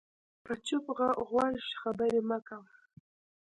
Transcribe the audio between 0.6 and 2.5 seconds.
چپ غوږ خبرې مه